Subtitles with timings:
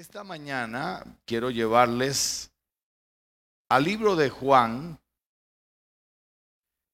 [0.00, 2.50] Esta mañana quiero llevarles
[3.68, 4.98] al libro de Juan,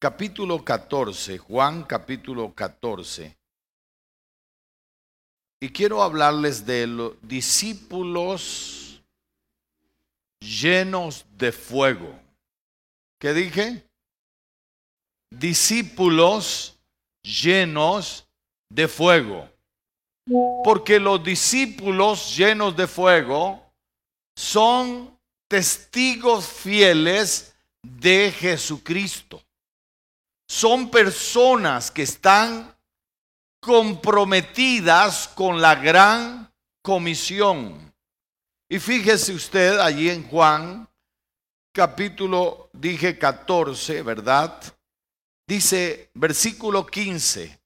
[0.00, 3.38] capítulo 14, Juan capítulo 14.
[5.60, 9.00] Y quiero hablarles de los discípulos
[10.40, 12.12] llenos de fuego.
[13.20, 13.88] ¿Qué dije?
[15.30, 16.76] Discípulos
[17.22, 18.26] llenos
[18.68, 19.55] de fuego.
[20.64, 23.62] Porque los discípulos llenos de fuego
[24.34, 25.16] son
[25.48, 29.42] testigos fieles de Jesucristo.
[30.48, 32.76] Son personas que están
[33.60, 37.94] comprometidas con la gran comisión.
[38.68, 40.88] Y fíjese usted allí en Juan,
[41.72, 44.60] capítulo, dije 14, ¿verdad?
[45.48, 47.60] Dice versículo 15,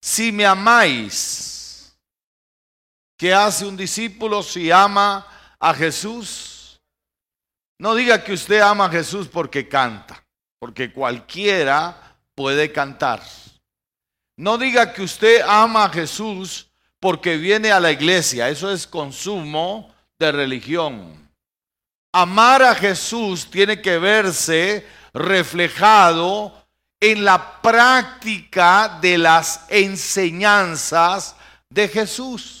[0.00, 1.57] si me amáis,
[3.18, 5.26] ¿Qué hace un discípulo si ama
[5.58, 6.80] a Jesús?
[7.76, 10.24] No diga que usted ama a Jesús porque canta,
[10.60, 13.20] porque cualquiera puede cantar.
[14.36, 19.92] No diga que usted ama a Jesús porque viene a la iglesia, eso es consumo
[20.16, 21.28] de religión.
[22.12, 26.54] Amar a Jesús tiene que verse reflejado
[27.00, 31.34] en la práctica de las enseñanzas
[31.68, 32.57] de Jesús.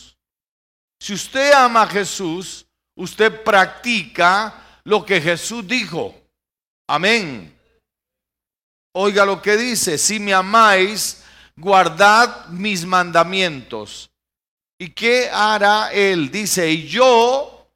[0.98, 6.14] Si usted ama a Jesús, usted practica lo que Jesús dijo.
[6.88, 7.54] Amén.
[8.94, 11.22] Oiga lo que dice, si me amáis,
[11.56, 14.10] guardad mis mandamientos.
[14.78, 16.30] ¿Y qué hará él?
[16.30, 17.68] Dice, y yo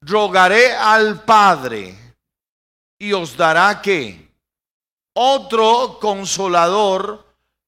[0.00, 1.96] rogaré al Padre
[2.98, 4.26] y os dará que
[5.14, 7.24] otro consolador,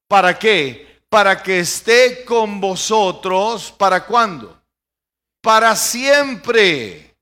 [0.06, 1.02] ¿para qué?
[1.08, 4.57] Para que esté con vosotros, ¿para cuándo?
[5.48, 7.16] Para siempre.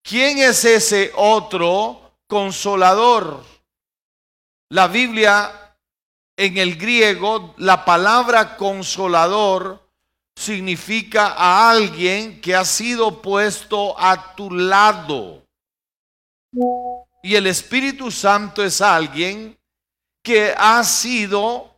[0.00, 3.44] ¿Quién es ese otro consolador?
[4.68, 5.76] La Biblia
[6.36, 9.84] en el griego, la palabra consolador
[10.36, 15.44] significa a alguien que ha sido puesto a tu lado.
[17.24, 19.58] Y el Espíritu Santo es alguien
[20.22, 21.73] que ha sido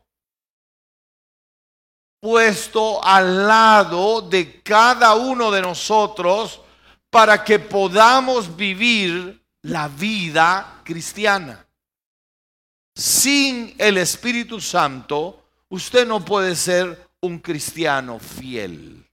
[2.26, 6.60] puesto al lado de cada uno de nosotros
[7.08, 11.64] para que podamos vivir la vida cristiana.
[12.96, 19.08] Sin el Espíritu Santo, usted no puede ser un cristiano fiel.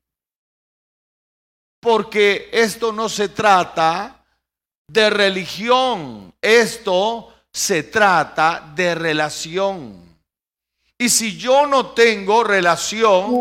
[1.80, 4.26] Porque esto no se trata
[4.88, 10.03] de religión, esto se trata de relación.
[11.04, 13.36] Y si yo no tengo relación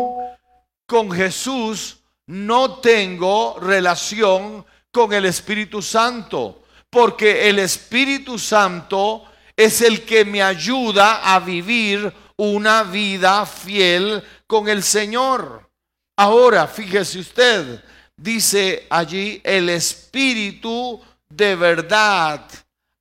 [0.85, 9.23] con Jesús, no tengo relación con el Espíritu Santo, porque el Espíritu Santo
[9.55, 15.69] es el que me ayuda a vivir una vida fiel con el Señor.
[16.17, 17.81] Ahora, fíjese usted,
[18.17, 20.99] dice allí el Espíritu
[21.29, 22.45] de verdad,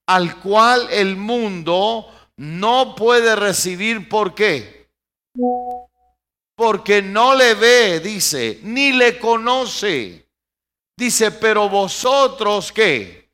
[0.06, 2.06] al cual el mundo
[2.37, 4.88] no puede recibir, ¿por qué?
[6.56, 10.28] Porque no le ve, dice, ni le conoce.
[10.97, 13.31] Dice, pero vosotros qué?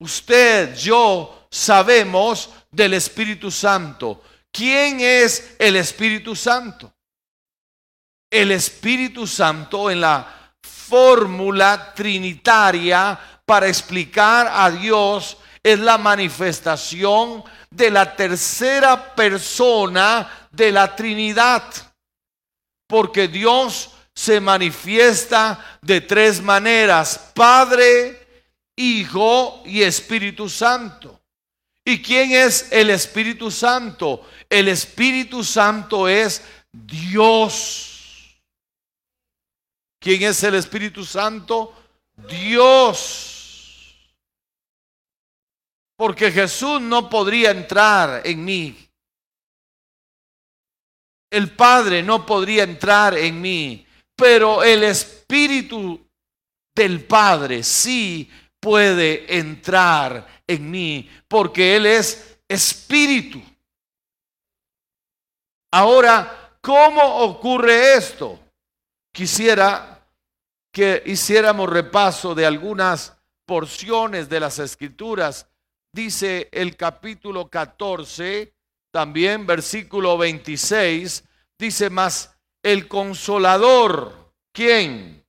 [0.00, 4.22] Usted, yo, sabemos del Espíritu Santo.
[4.50, 6.92] ¿Quién es el Espíritu Santo?
[8.30, 17.44] El Espíritu Santo en la fórmula trinitaria para explicar a Dios es la manifestación
[17.74, 21.62] de la tercera persona de la Trinidad.
[22.86, 28.18] Porque Dios se manifiesta de tres maneras, Padre,
[28.76, 31.20] Hijo y Espíritu Santo.
[31.84, 34.28] ¿Y quién es el Espíritu Santo?
[34.48, 38.38] El Espíritu Santo es Dios.
[39.98, 41.74] ¿Quién es el Espíritu Santo?
[42.28, 43.31] Dios.
[45.96, 48.88] Porque Jesús no podría entrar en mí.
[51.30, 53.86] El Padre no podría entrar en mí.
[54.16, 56.06] Pero el Espíritu
[56.74, 58.30] del Padre sí
[58.60, 61.10] puede entrar en mí.
[61.28, 63.42] Porque Él es Espíritu.
[65.72, 68.38] Ahora, ¿cómo ocurre esto?
[69.10, 70.06] Quisiera
[70.70, 73.14] que hiciéramos repaso de algunas
[73.46, 75.46] porciones de las escrituras
[75.92, 78.52] dice el capítulo 14,
[78.90, 81.24] también versículo 26,
[81.58, 85.22] dice más, el consolador, ¿quién?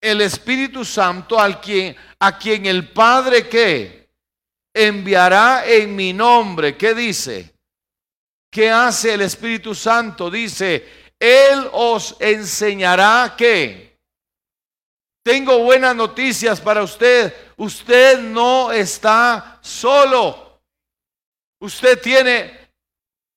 [0.00, 4.08] el Espíritu Santo al quien, a quien el Padre que
[4.74, 6.76] enviará en mi nombre.
[6.76, 7.54] ¿Qué dice?
[8.50, 10.30] ¿Qué hace el Espíritu Santo?
[10.30, 13.96] Dice, Él os enseñará que.
[15.24, 17.34] Tengo buenas noticias para usted.
[17.56, 20.60] Usted no está solo.
[21.60, 22.70] Usted tiene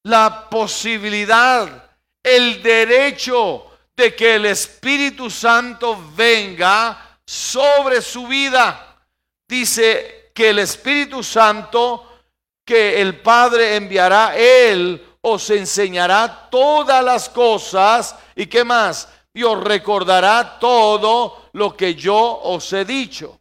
[0.04, 1.90] la posibilidad,
[2.22, 8.98] el derecho de que el Espíritu Santo venga sobre su vida.
[9.48, 12.06] Dice que el Espíritu Santo
[12.66, 19.60] que el Padre enviará, Él os enseñará todas las cosas y qué más, y os
[19.64, 23.39] recordará todo lo que yo os he dicho.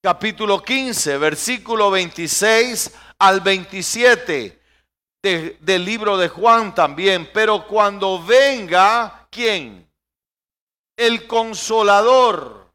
[0.00, 4.62] Capítulo 15, versículo 26 al 27
[5.20, 9.90] del libro de Juan también, pero cuando venga, ¿quién?
[10.96, 12.72] El consolador,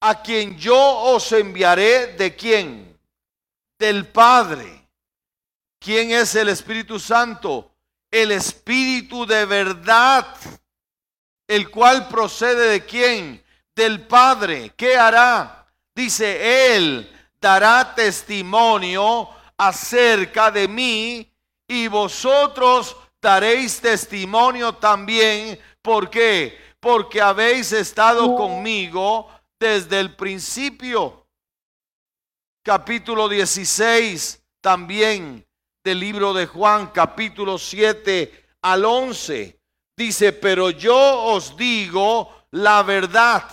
[0.00, 2.98] a quien yo os enviaré de quién?
[3.78, 4.88] Del Padre.
[5.78, 7.76] ¿Quién es el Espíritu Santo?
[8.10, 10.36] El Espíritu de verdad,
[11.46, 13.44] el cual procede de quién?
[13.76, 14.72] Del Padre.
[14.76, 15.63] ¿Qué hará?
[15.94, 17.10] Dice, Él
[17.40, 21.30] dará testimonio acerca de mí
[21.68, 25.58] y vosotros daréis testimonio también.
[25.80, 26.58] ¿Por qué?
[26.80, 31.26] Porque habéis estado conmigo desde el principio.
[32.62, 35.46] Capítulo 16 también
[35.84, 39.60] del libro de Juan, capítulo 7 al 11.
[39.96, 43.44] Dice, pero yo os digo la verdad.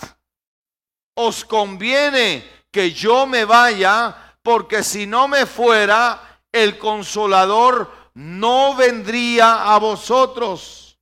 [1.14, 9.72] Os conviene que yo me vaya, porque si no me fuera, el consolador no vendría
[9.74, 10.98] a vosotros.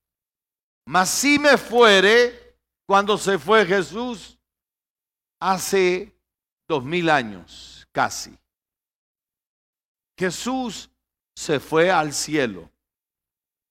[0.86, 4.38] Mas si me fuere, cuando se fue Jesús,
[5.40, 6.12] hace
[6.68, 8.36] dos mil años casi.
[10.18, 10.90] Jesús
[11.34, 12.70] se fue al cielo.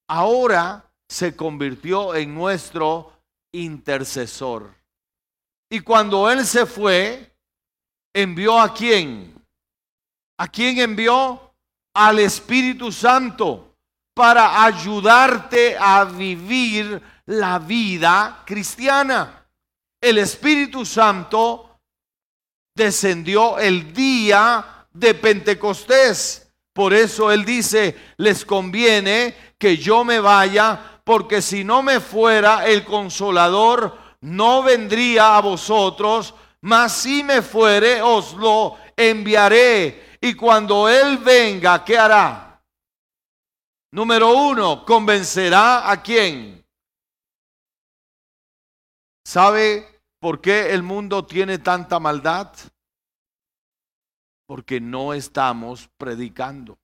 [0.08, 3.12] Ahora se convirtió en nuestro
[3.52, 4.74] intercesor.
[5.70, 7.32] Y cuando Él se fue,
[8.12, 9.34] envió a quién?
[10.36, 11.50] ¿A quién envió?
[11.94, 13.76] al Espíritu Santo
[14.14, 19.46] para ayudarte a vivir la vida cristiana.
[20.00, 21.80] El Espíritu Santo
[22.74, 26.48] descendió el día de Pentecostés.
[26.72, 32.66] Por eso Él dice, les conviene que yo me vaya, porque si no me fuera
[32.66, 40.88] el consolador, no vendría a vosotros, mas si me fuere, os lo enviaré y cuando
[40.88, 42.62] Él venga, ¿qué hará?
[43.92, 46.64] Número uno, convencerá a quién.
[49.24, 52.52] ¿Sabe por qué el mundo tiene tanta maldad?
[54.46, 56.78] Porque no estamos predicando.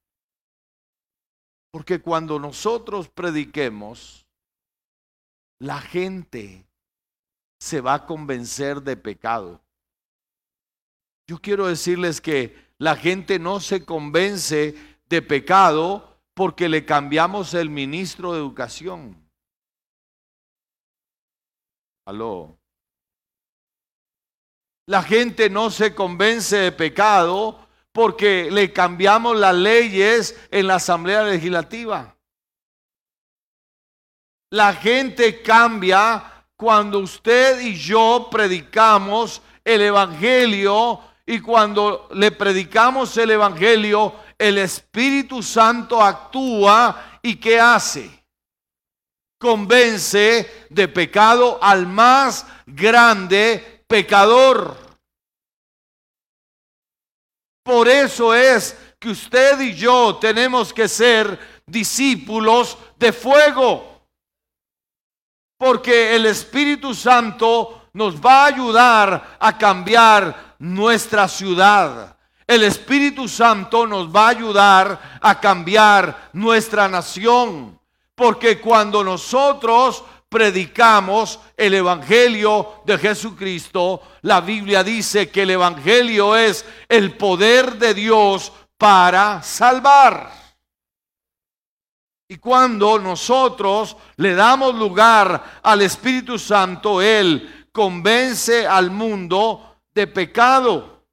[1.71, 4.27] Porque cuando nosotros prediquemos,
[5.61, 6.66] la gente
[7.67, 9.61] se va a convencer de pecado.
[11.27, 14.77] Yo quiero decirles que la gente no se convence
[15.09, 19.17] de pecado porque le cambiamos el ministro de educación.
[22.07, 22.57] Aló.
[24.87, 31.25] La gente no se convence de pecado porque le cambiamos las leyes en la Asamblea
[31.25, 32.17] Legislativa.
[34.51, 43.33] La gente cambia cuando usted y yo predicamos el Evangelio y cuando le predicamos el
[43.33, 48.25] Evangelio, el Espíritu Santo actúa y ¿qué hace?
[49.39, 54.77] Convence de pecado al más grande pecador.
[57.63, 63.96] Por eso es que usted y yo tenemos que ser discípulos de fuego.
[65.59, 72.17] Porque el Espíritu Santo nos va a ayudar a cambiar nuestra ciudad.
[72.47, 77.79] El Espíritu Santo nos va a ayudar a cambiar nuestra nación.
[78.15, 86.65] Porque cuando nosotros predicamos el Evangelio de Jesucristo, la Biblia dice que el Evangelio es
[86.89, 90.46] el poder de Dios para salvar.
[92.29, 101.05] Y cuando nosotros le damos lugar al Espíritu Santo, Él convence al mundo de pecado.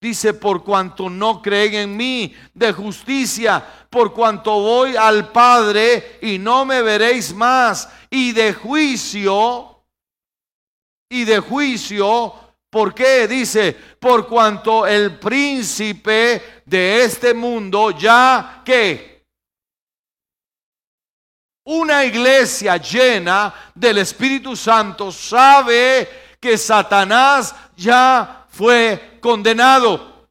[0.00, 6.38] Dice, por cuanto no creen en mí, de justicia, por cuanto voy al Padre y
[6.38, 9.84] no me veréis más, y de juicio,
[11.10, 12.32] y de juicio,
[12.70, 13.28] ¿por qué?
[13.28, 19.19] Dice, por cuanto el príncipe de este mundo ya que
[21.70, 30.28] una iglesia llena del Espíritu Santo sabe que Satanás ya fue condenado,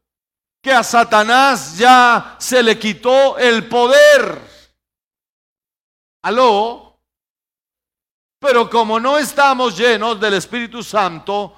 [0.61, 4.37] que a Satanás ya se le quitó el poder.
[6.23, 6.99] Aló.
[8.41, 11.55] Pero como no estamos llenos del Espíritu Santo,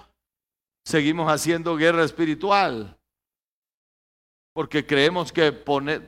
[0.86, 2.96] seguimos haciendo guerra espiritual.
[4.54, 5.52] Porque creemos que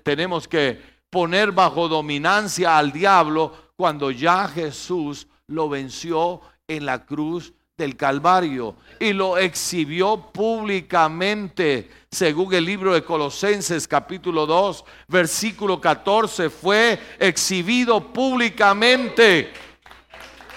[0.03, 7.53] tenemos que poner bajo dominancia al diablo cuando ya Jesús lo venció en la cruz
[7.75, 16.49] del Calvario y lo exhibió públicamente, según el libro de Colosenses capítulo 2, versículo 14,
[16.49, 19.51] fue exhibido públicamente,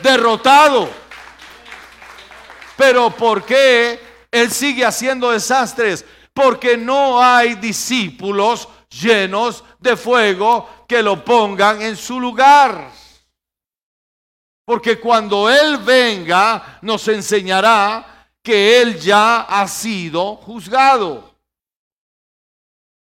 [0.03, 0.89] derrotado.
[2.77, 3.99] Pero ¿por qué
[4.31, 6.05] él sigue haciendo desastres?
[6.35, 13.06] Porque no hay discípulos llenos de fuego que lo pongan en su lugar.
[14.67, 21.37] Porque cuando Él venga, nos enseñará que Él ya ha sido juzgado.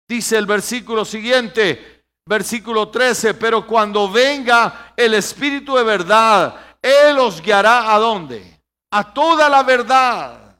[0.07, 7.41] Dice el versículo siguiente, versículo 13, pero cuando venga el Espíritu de verdad, Él os
[7.41, 8.61] guiará a dónde?
[8.91, 10.59] A toda la verdad.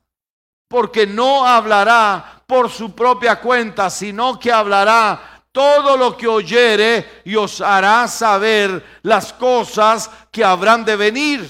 [0.70, 7.38] Porque no hablará por su propia cuenta, sino que hablará todo lo que oyere y
[7.38, 11.50] os hará saber las cosas que habrán de venir.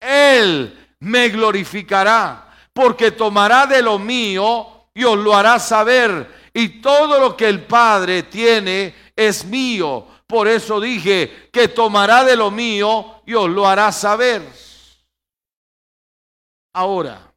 [0.00, 6.50] Él me glorificará, porque tomará de lo mío y os lo hará saber.
[6.52, 10.08] Y todo lo que el Padre tiene es mío.
[10.26, 14.42] Por eso dije que tomará de lo mío y os lo hará saber.
[16.74, 17.32] Ahora,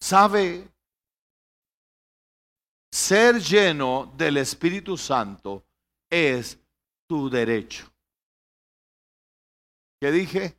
[0.00, 0.71] ¿sabe
[2.92, 5.64] ser lleno del Espíritu Santo
[6.10, 6.58] es
[7.08, 7.90] tu derecho.
[9.98, 10.58] ¿Qué dije?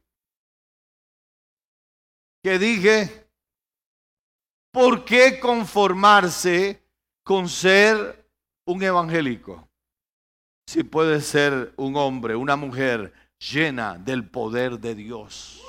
[2.44, 3.30] ¿Qué dije?
[4.72, 6.84] ¿Por qué conformarse
[7.24, 8.28] con ser
[8.66, 9.70] un evangélico?
[10.68, 15.62] Si puede ser un hombre, una mujer llena del poder de Dios.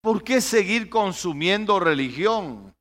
[0.00, 2.73] ¿Por qué seguir consumiendo religión?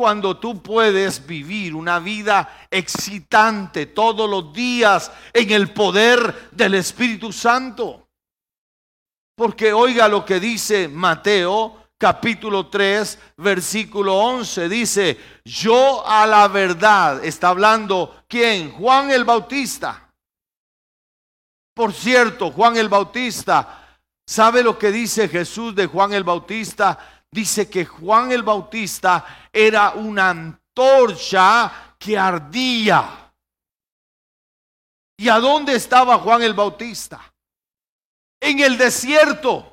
[0.00, 7.30] Cuando tú puedes vivir una vida excitante todos los días en el poder del Espíritu
[7.30, 8.08] Santo.
[9.36, 14.70] Porque oiga lo que dice Mateo capítulo 3, versículo 11.
[14.70, 18.72] Dice, yo a la verdad, está hablando quién?
[18.72, 20.10] Juan el Bautista.
[21.74, 27.19] Por cierto, Juan el Bautista, ¿sabe lo que dice Jesús de Juan el Bautista?
[27.30, 33.32] Dice que Juan el Bautista era una antorcha que ardía.
[35.16, 37.20] ¿Y a dónde estaba Juan el Bautista?
[38.40, 39.66] En el desierto.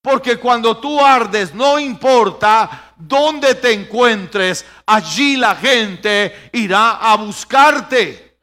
[0.00, 8.38] Porque cuando tú ardes, no importa dónde te encuentres, allí la gente irá a buscarte.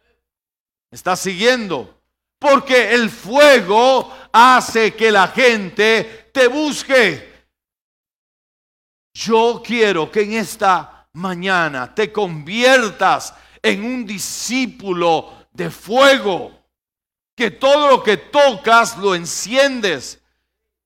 [0.91, 2.01] ¿Estás siguiendo?
[2.37, 7.34] Porque el fuego hace que la gente te busque.
[9.15, 16.51] Yo quiero que en esta mañana te conviertas en un discípulo de fuego,
[17.33, 20.21] que todo lo que tocas lo enciendes.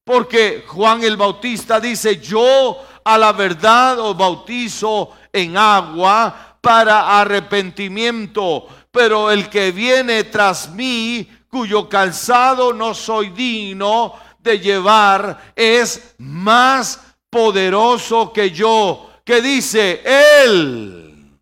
[0.04, 8.68] Porque Juan el Bautista dice, yo a la verdad os bautizo en agua para arrepentimiento,
[8.92, 17.09] pero el que viene tras mí, cuyo calzado no soy digno de llevar, es más
[17.30, 21.40] poderoso que yo, que dice, Él,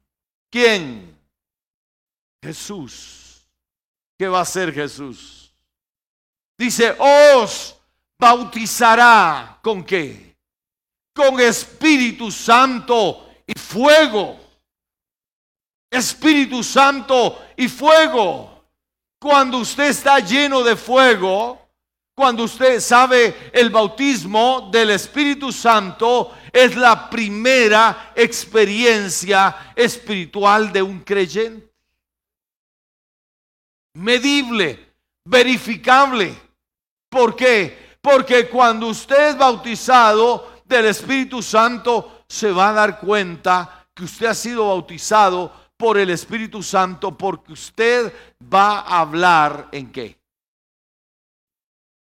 [0.50, 1.18] ¿quién?
[2.42, 3.48] Jesús.
[4.18, 5.54] ¿Qué va a hacer Jesús?
[6.58, 7.76] Dice, os
[8.18, 10.36] bautizará con qué?
[11.14, 14.40] Con Espíritu Santo y fuego.
[15.90, 18.66] Espíritu Santo y fuego.
[19.20, 21.67] Cuando usted está lleno de fuego,
[22.18, 31.02] cuando usted sabe el bautismo del Espíritu Santo es la primera experiencia espiritual de un
[31.02, 31.72] creyente.
[33.94, 34.94] Medible,
[35.26, 36.34] verificable.
[37.08, 37.98] ¿Por qué?
[38.02, 44.26] Porque cuando usted es bautizado, del Espíritu Santo, se va a dar cuenta que usted
[44.26, 48.12] ha sido bautizado por el Espíritu Santo porque usted
[48.52, 50.18] va a hablar en qué?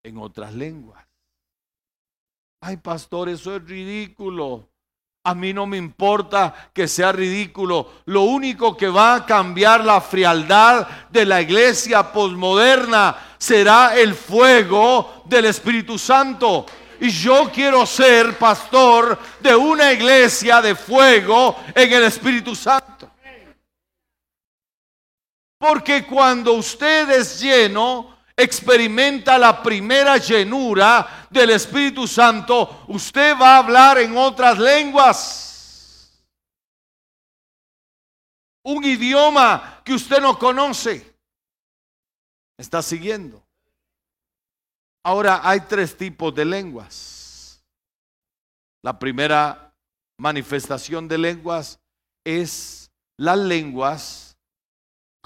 [0.07, 1.05] En otras lenguas.
[2.61, 4.69] Ay, pastor, eso es ridículo.
[5.25, 7.91] A mí no me importa que sea ridículo.
[8.05, 15.25] Lo único que va a cambiar la frialdad de la iglesia posmoderna será el fuego
[15.25, 16.67] del Espíritu Santo.
[17.01, 23.11] Y yo quiero ser pastor de una iglesia de fuego en el Espíritu Santo.
[25.59, 33.59] Porque cuando usted es lleno, experimenta la primera llenura del Espíritu Santo, usted va a
[33.59, 36.23] hablar en otras lenguas.
[38.63, 41.17] Un idioma que usted no conoce.
[42.59, 43.43] ¿Está siguiendo?
[45.05, 47.65] Ahora hay tres tipos de lenguas.
[48.83, 49.73] La primera
[50.19, 51.79] manifestación de lenguas
[52.25, 54.26] es las lenguas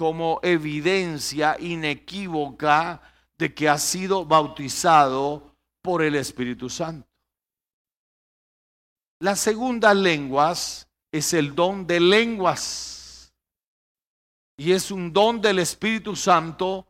[0.00, 3.02] como evidencia inequívoca
[3.36, 7.06] de que ha sido bautizado por el Espíritu Santo.
[9.18, 13.30] La segunda lenguas es el don de lenguas.
[14.56, 16.86] Y es un don del Espíritu Santo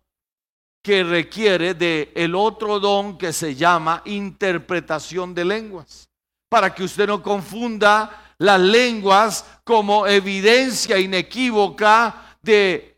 [0.81, 6.09] que requiere de el otro don que se llama interpretación de lenguas.
[6.49, 12.90] Para que usted no confunda las lenguas como evidencia inequívoca de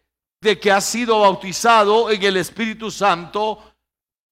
[0.43, 3.63] de que ha sido bautizado en el Espíritu Santo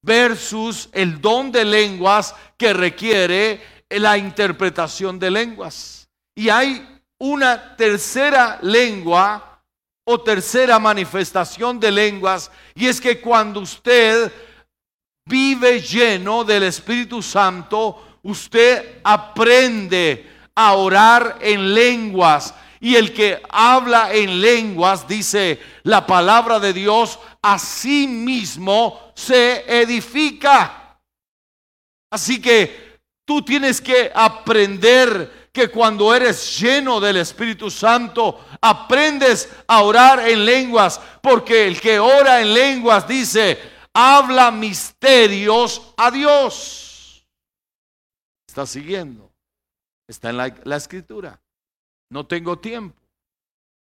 [0.02, 6.08] versus el don de lenguas que requiere la interpretación de lenguas.
[6.34, 9.62] Y hay una tercera lengua
[10.04, 14.32] o tercera manifestación de lenguas y es que cuando usted
[15.26, 24.12] vive lleno del Espíritu Santo, usted aprende a orar en lenguas y el que habla
[24.14, 30.98] en lenguas, dice la palabra de Dios, a sí mismo se edifica.
[32.10, 39.82] Así que tú tienes que aprender que cuando eres lleno del Espíritu Santo, aprendes a
[39.82, 43.58] orar en lenguas, porque el que ora en lenguas dice,
[43.92, 47.26] habla misterios a Dios.
[48.46, 49.30] ¿Está siguiendo?
[50.08, 51.39] Está en la, la escritura.
[52.10, 53.00] No tengo tiempo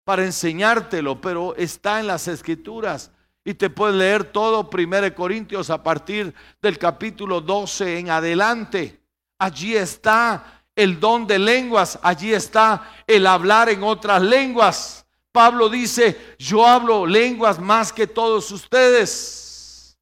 [0.04, 3.12] para enseñártelo, pero está en las escrituras.
[3.44, 9.00] Y te puedes leer todo 1 Corintios a partir del capítulo 12 en adelante.
[9.38, 15.06] Allí está el don de lenguas, allí está el hablar en otras lenguas.
[15.32, 19.96] Pablo dice, yo hablo lenguas más que todos ustedes,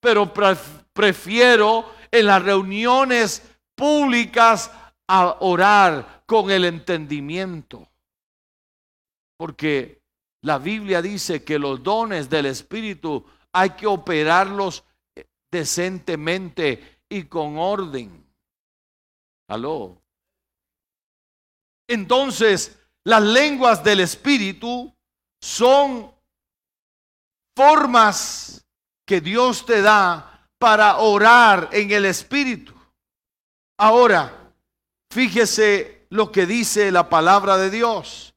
[0.00, 0.32] pero
[0.92, 3.42] prefiero en las reuniones
[3.76, 4.70] públicas
[5.08, 7.88] a orar con el entendimiento.
[9.36, 10.02] Porque
[10.42, 14.84] la Biblia dice que los dones del Espíritu hay que operarlos
[15.50, 18.24] decentemente y con orden.
[19.48, 20.00] Aló.
[21.88, 24.94] Entonces, las lenguas del Espíritu
[25.40, 26.12] son
[27.56, 28.66] formas
[29.06, 32.74] que Dios te da para orar en el Espíritu.
[33.78, 34.37] Ahora,
[35.10, 38.34] fíjese lo que dice la palabra de Dios.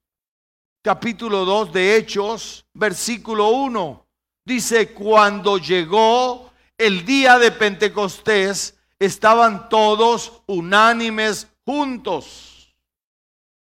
[0.83, 4.07] Capítulo 2 de Hechos, versículo 1.
[4.45, 12.75] Dice, cuando llegó el día de Pentecostés, estaban todos unánimes juntos.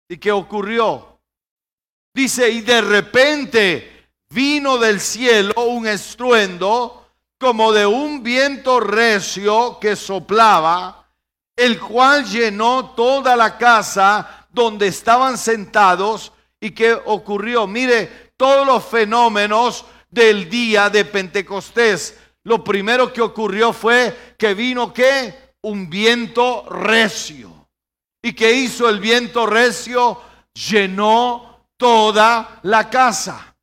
[0.10, 1.20] ¿Y qué ocurrió?
[2.14, 9.96] Dice, y de repente vino del cielo un estruendo como de un viento recio que
[9.96, 11.05] soplaba
[11.56, 16.32] el cual llenó toda la casa donde estaban sentados.
[16.60, 17.68] ¿Y qué ocurrió?
[17.68, 22.18] Mire, todos los fenómenos del día de Pentecostés.
[22.44, 25.54] Lo primero que ocurrió fue que vino qué?
[25.62, 27.70] Un viento recio.
[28.22, 30.22] ¿Y qué hizo el viento recio?
[30.54, 33.56] Llenó toda la casa.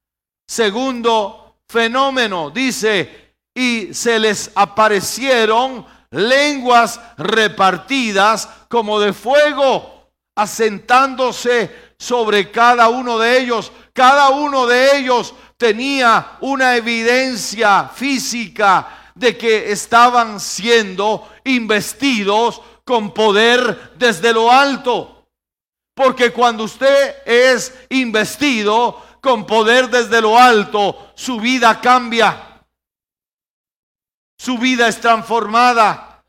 [0.47, 12.89] Segundo fenómeno, dice, y se les aparecieron lenguas repartidas como de fuego, asentándose sobre cada
[12.89, 13.73] uno de ellos.
[13.93, 23.93] Cada uno de ellos tenía una evidencia física de que estaban siendo investidos con poder
[23.97, 25.27] desde lo alto.
[25.95, 32.52] Porque cuando usted es investido con poder desde lo alto, su vida cambia.
[34.43, 36.21] Su vida es transformada.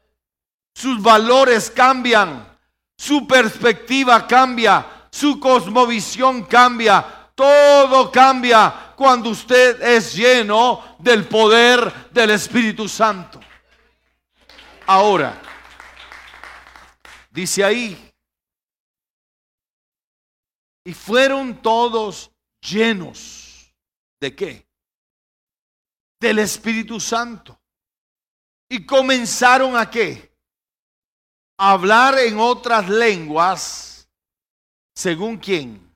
[0.76, 2.48] sus valores cambian,
[2.96, 12.32] su perspectiva cambia, su cosmovisión cambia, todo cambia cuando usted es lleno del poder del
[12.32, 13.40] Espíritu Santo.
[14.86, 15.42] Ahora,
[17.32, 18.12] dice ahí,
[20.84, 22.30] y fueron todos
[22.62, 23.74] llenos
[24.20, 24.68] de qué?
[26.20, 27.60] Del Espíritu Santo.
[28.74, 30.36] Y comenzaron a qué?
[31.60, 34.10] A hablar en otras lenguas,
[34.96, 35.96] según quién?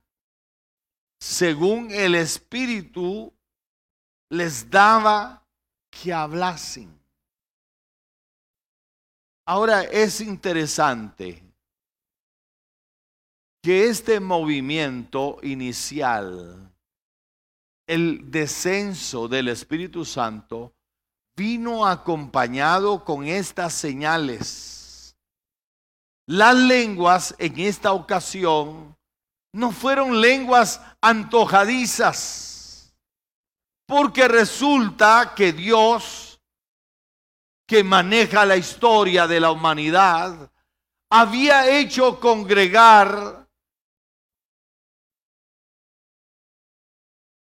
[1.20, 3.34] Según el Espíritu
[4.30, 5.44] les daba
[5.90, 6.96] que hablasen.
[9.48, 11.44] Ahora es interesante
[13.64, 16.72] que este movimiento inicial,
[17.88, 20.77] el descenso del Espíritu Santo,
[21.38, 25.16] vino acompañado con estas señales.
[26.26, 28.98] Las lenguas en esta ocasión
[29.54, 32.94] no fueron lenguas antojadizas,
[33.86, 36.42] porque resulta que Dios,
[37.68, 40.52] que maneja la historia de la humanidad,
[41.10, 43.48] había hecho congregar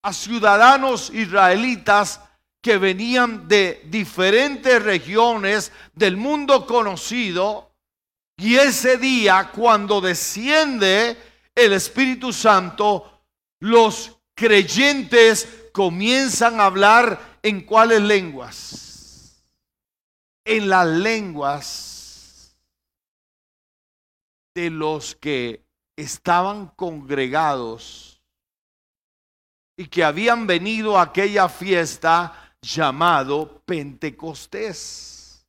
[0.02, 2.20] a ciudadanos israelitas
[2.64, 7.70] que venían de diferentes regiones del mundo conocido.
[8.38, 11.14] Y ese día, cuando desciende
[11.54, 13.20] el Espíritu Santo,
[13.60, 19.44] los creyentes comienzan a hablar en cuáles lenguas.
[20.46, 22.56] En las lenguas
[24.54, 25.62] de los que
[25.96, 28.22] estaban congregados
[29.76, 35.46] y que habían venido a aquella fiesta llamado Pentecostés.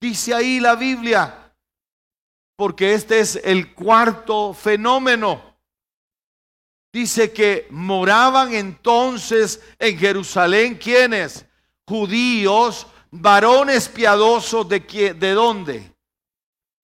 [0.00, 1.54] Dice ahí la Biblia,
[2.56, 5.58] porque este es el cuarto fenómeno.
[6.92, 11.46] Dice que moraban entonces en Jerusalén quienes?
[11.86, 15.94] Judíos, varones piadosos de, de dónde?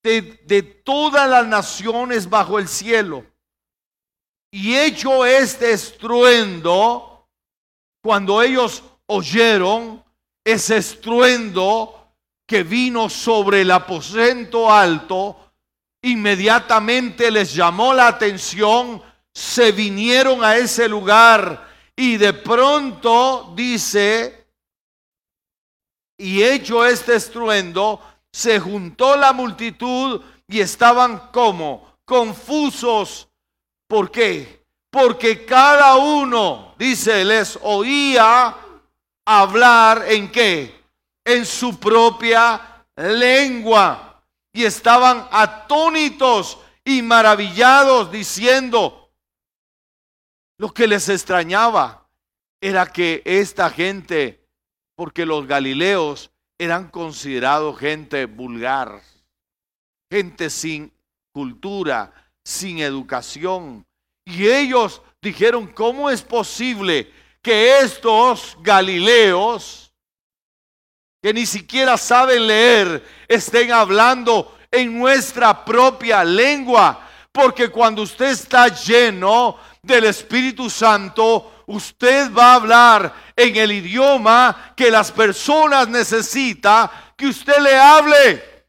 [0.03, 3.25] De, de todas las naciones bajo el cielo
[4.57, 7.29] y hecho este estruendo,
[8.03, 10.03] cuando ellos oyeron
[10.45, 12.13] ese estruendo
[12.47, 15.53] que vino sobre el aposento alto,
[16.03, 19.03] inmediatamente les llamó la atención,
[19.35, 24.47] se vinieron a ese lugar y de pronto dice,
[26.19, 28.01] y hecho este estruendo,
[28.33, 33.29] se juntó la multitud y estaban como confusos
[33.87, 34.65] ¿Por qué?
[34.91, 38.57] Porque cada uno, dice, les oía
[39.27, 40.83] hablar en qué?
[41.25, 44.25] En su propia lengua.
[44.55, 49.11] Y estaban atónitos y maravillados diciendo,
[50.59, 52.09] lo que les extrañaba
[52.63, 54.49] era que esta gente,
[54.97, 59.03] porque los galileos eran considerados gente vulgar,
[60.11, 60.91] gente sin
[61.35, 62.13] cultura,
[62.43, 63.85] sin educación.
[64.25, 67.13] Y ellos dijeron, ¿cómo es posible
[67.47, 69.93] que estos galileos,
[71.23, 77.09] que ni siquiera saben leer, estén hablando en nuestra propia lengua?
[77.31, 84.75] Porque cuando usted está lleno del Espíritu Santo, usted va a hablar en el idioma
[84.77, 88.67] que las personas necesitan que usted le hable.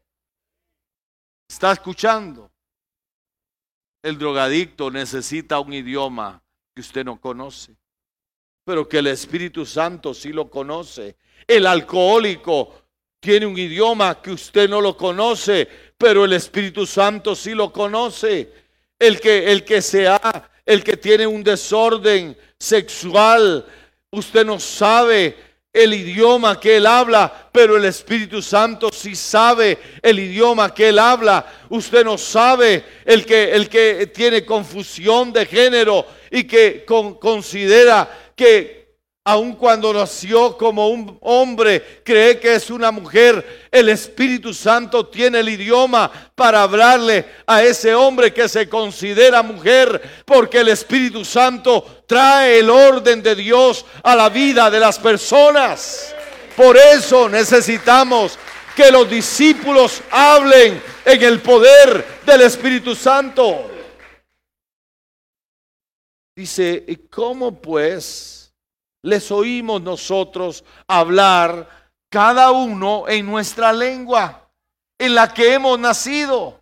[1.48, 2.48] ¿Está escuchando?
[4.04, 6.40] El drogadicto necesita un idioma
[6.76, 7.74] que usted no conoce,
[8.68, 11.16] pero que el Espíritu Santo sí lo conoce.
[11.46, 12.82] El alcohólico
[13.18, 18.52] tiene un idioma que usted no lo conoce, pero el Espíritu Santo sí lo conoce.
[18.98, 23.64] El que el que sea, el que tiene un desorden sexual,
[24.10, 25.34] usted no sabe,
[25.72, 30.98] el idioma que él habla, pero el Espíritu Santo sí sabe el idioma que él
[30.98, 31.46] habla.
[31.70, 38.78] Usted no sabe el que, el que tiene confusión de género y que considera que
[39.24, 43.66] aun cuando nació como un hombre, cree que es una mujer.
[43.70, 50.22] El Espíritu Santo tiene el idioma para hablarle a ese hombre que se considera mujer,
[50.24, 56.14] porque el Espíritu Santo trae el orden de Dios a la vida de las personas.
[56.56, 58.38] Por eso necesitamos
[58.74, 63.77] que los discípulos hablen en el poder del Espíritu Santo.
[66.38, 68.54] Dice, ¿y cómo pues?
[69.02, 71.68] les oímos nosotros hablar
[72.08, 74.48] cada uno en nuestra lengua.
[75.00, 76.60] en la que hemos nacido,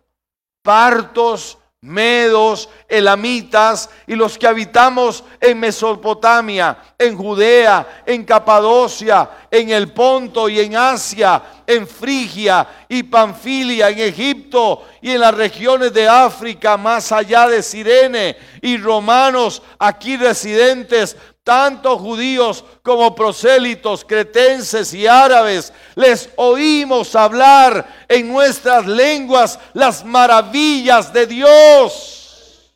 [0.63, 9.91] partos, medos, elamitas y los que habitamos en Mesopotamia, en Judea, en Capadocia, en el
[9.93, 16.07] Ponto y en Asia, en Frigia y Panfilia, en Egipto y en las regiones de
[16.07, 21.15] África, más allá de Sirene, y romanos aquí residentes,
[21.47, 31.13] tanto judíos como prosélitos, cretenses y árabes, les oímos hablar en nuestras lenguas las maravillas
[31.13, 32.73] de Dios.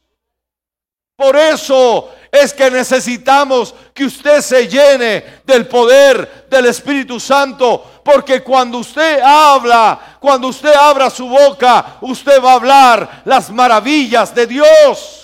[1.18, 8.42] Por eso es que necesitamos que usted se llene del poder del Espíritu Santo, porque
[8.42, 14.48] cuando usted habla, cuando usted abra su boca, usted va a hablar las maravillas de
[14.48, 15.21] Dios.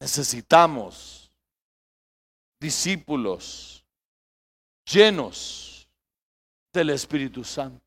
[0.00, 1.30] Necesitamos
[2.58, 3.84] discípulos
[4.86, 5.88] llenos
[6.72, 7.84] del Espíritu Santo.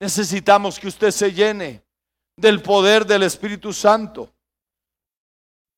[0.00, 1.82] Necesitamos que usted se llene
[2.36, 4.30] del poder del Espíritu Santo.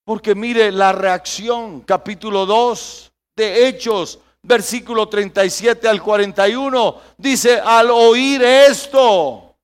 [0.04, 8.42] Porque mire la reacción, capítulo 2 de Hechos, versículo 37 al 41, dice, al oír
[8.42, 9.56] esto,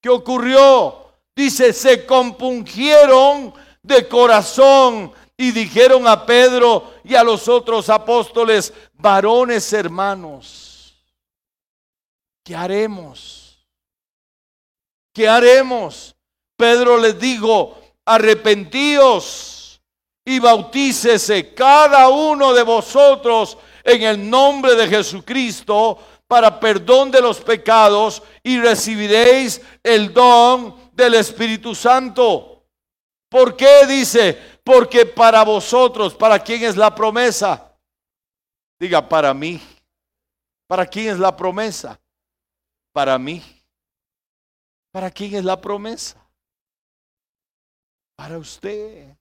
[0.00, 1.12] ¿qué ocurrió?
[1.36, 3.52] Dice, se compungieron
[3.88, 10.94] de corazón y dijeron a Pedro y a los otros apóstoles, varones hermanos,
[12.44, 13.66] ¿qué haremos?
[15.12, 16.14] ¿Qué haremos?
[16.56, 19.80] Pedro les dijo, arrepentíos
[20.24, 27.40] y bautícese cada uno de vosotros en el nombre de Jesucristo para perdón de los
[27.40, 32.57] pecados y recibiréis el don del Espíritu Santo
[33.28, 34.60] ¿Por qué dice?
[34.64, 37.76] Porque para vosotros, ¿para quién es la promesa?
[38.78, 39.60] Diga, para mí.
[40.66, 42.00] ¿Para quién es la promesa?
[42.92, 43.42] Para mí.
[44.92, 46.16] ¿Para quién es la promesa?
[48.16, 49.16] Para usted.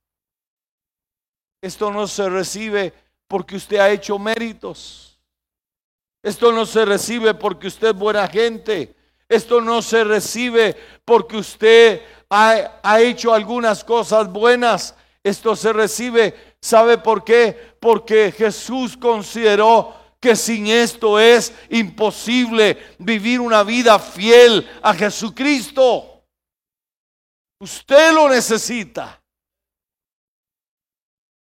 [1.62, 2.93] Esto no se recibe
[3.28, 5.20] porque usted ha hecho méritos.
[6.24, 8.96] Esto no se recibe porque usted es buena gente.
[9.30, 14.95] Esto no se recibe porque usted ha, hecho algunas cosas buenas.
[15.23, 17.75] Esto se recibe, ¿sabe por qué?
[17.79, 26.23] Porque Jesús consideró que sin esto es imposible vivir una vida fiel a Jesucristo.
[27.59, 29.21] Usted lo necesita.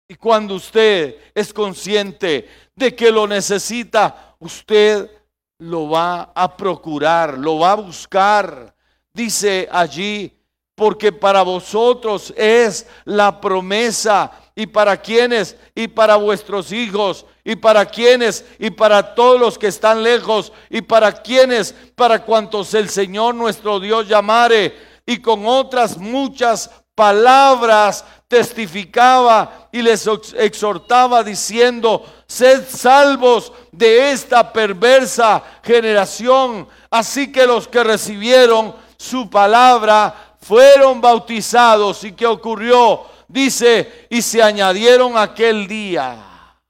[0.08, 5.10] Y cuando usted es consciente de que lo necesita, usted
[5.58, 8.74] lo va a procurar, lo va a buscar.
[9.12, 10.36] Dice allí
[10.76, 14.30] porque para vosotros es la promesa.
[14.58, 19.66] Y para quienes y para vuestros hijos y para quienes y para todos los que
[19.66, 24.74] están lejos y para quienes, para cuantos el Señor nuestro Dios llamare.
[25.04, 30.08] Y con otras muchas palabras testificaba y les
[30.38, 36.66] exhortaba diciendo, sed salvos de esta perversa generación.
[36.90, 42.04] Así que los que recibieron su palabra fueron bautizados.
[42.04, 43.04] ¿Y qué ocurrió?
[43.26, 46.61] Dice, y se añadieron aquel día.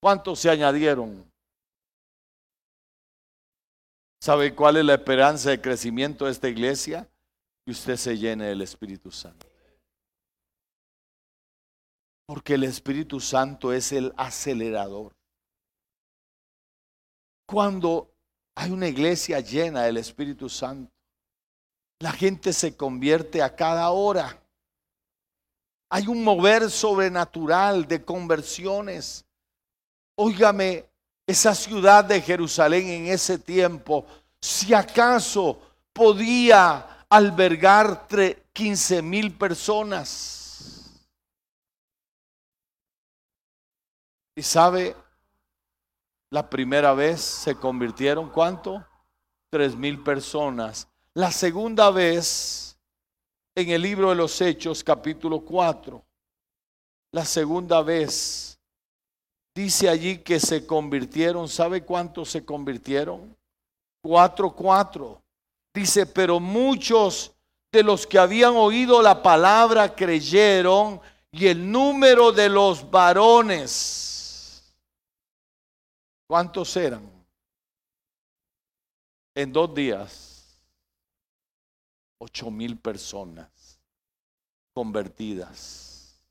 [0.00, 1.24] ¿Cuántos se añadieron?
[4.20, 7.08] ¿Sabe cuál es la esperanza de crecimiento de esta iglesia?
[7.64, 9.46] Que usted se llene del Espíritu Santo.
[12.26, 15.12] Porque el Espíritu Santo es el acelerador.
[17.46, 18.10] Cuando
[18.54, 20.91] hay una iglesia llena del Espíritu Santo,
[22.02, 24.36] la gente se convierte a cada hora.
[25.88, 29.24] Hay un mover sobrenatural de conversiones.
[30.16, 30.84] Óigame,
[31.24, 34.04] esa ciudad de Jerusalén en ese tiempo,
[34.40, 35.62] si acaso
[35.92, 38.08] podía albergar
[38.52, 41.06] 15 mil personas.
[44.34, 44.96] Y sabe,
[46.30, 48.84] la primera vez se convirtieron, ¿cuánto?
[49.50, 52.76] Tres mil personas la segunda vez
[53.54, 56.02] en el libro de los Hechos, capítulo 4,
[57.12, 58.58] la segunda vez,
[59.54, 63.36] dice allí que se convirtieron, ¿sabe cuántos se convirtieron?
[64.02, 65.20] Cuatro, cuatro.
[65.74, 67.32] Dice, pero muchos
[67.70, 74.74] de los que habían oído la palabra creyeron y el número de los varones,
[76.26, 77.10] ¿cuántos eran?
[79.34, 80.31] En dos días
[82.22, 83.80] ocho mil personas
[84.72, 86.22] convertidas.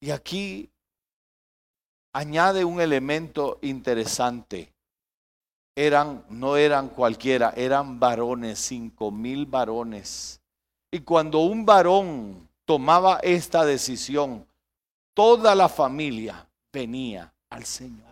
[0.00, 0.70] Y aquí
[2.12, 4.72] añade un elemento interesante.
[5.74, 10.40] Eran, no eran cualquiera, eran varones, cinco mil varones.
[10.90, 14.46] Y cuando un varón tomaba esta decisión,
[15.14, 18.04] toda la familia venía al Señor.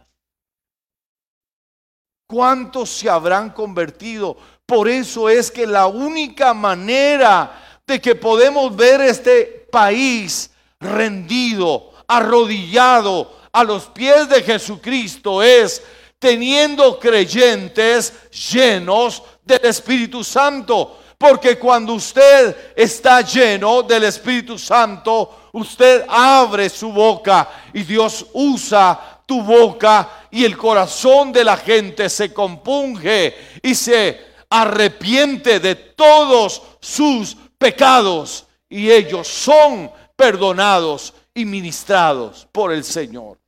[2.26, 4.36] ¿Cuántos se habrán convertido?
[4.66, 10.50] Por eso es que la única manera de que podemos ver este país
[10.80, 15.82] rendido, arrodillado a los pies de Jesucristo es
[16.18, 18.12] teniendo creyentes
[18.52, 21.00] llenos del Espíritu Santo.
[21.18, 29.20] Porque cuando usted está lleno del Espíritu Santo, usted abre su boca y Dios usa
[29.26, 36.62] tu boca y el corazón de la gente se compunge y se arrepiente de todos
[36.80, 43.38] sus pecados y ellos son perdonados y ministrados por el Señor.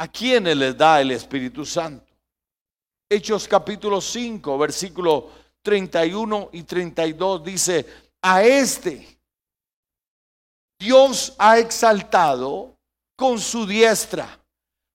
[0.00, 2.06] ¿A quiénes les da el Espíritu Santo?
[3.10, 5.30] Hechos capítulo 5, versículo
[5.62, 7.86] 31 y 32 dice,
[8.22, 9.18] a este
[10.78, 12.77] Dios ha exaltado
[13.18, 14.40] con su diestra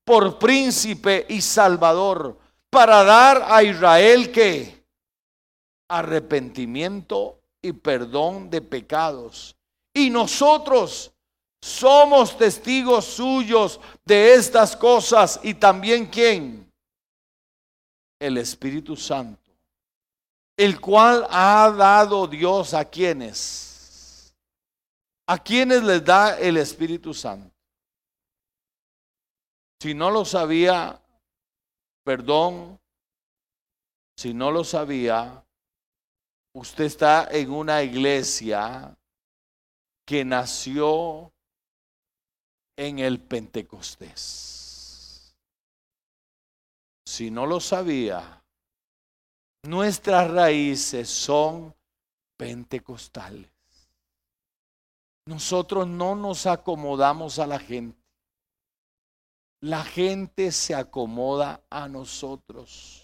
[0.06, 2.38] por príncipe y salvador
[2.70, 4.82] para dar a Israel que
[5.90, 9.58] arrepentimiento y perdón de pecados.
[9.94, 11.12] Y nosotros
[11.62, 16.72] somos testigos suyos de estas cosas y también quién?
[18.20, 19.52] El Espíritu Santo,
[20.56, 24.34] el cual ha dado Dios a quienes.
[25.28, 27.53] ¿A quienes les da el Espíritu Santo?
[29.84, 30.98] Si no lo sabía,
[32.06, 32.80] perdón,
[34.18, 35.46] si no lo sabía,
[36.56, 38.98] usted está en una iglesia
[40.08, 41.34] que nació
[42.78, 45.36] en el Pentecostés.
[47.06, 48.42] Si no lo sabía,
[49.64, 51.76] nuestras raíces son
[52.38, 53.52] pentecostales.
[55.26, 58.02] Nosotros no nos acomodamos a la gente.
[59.64, 63.02] La gente se acomoda a nosotros.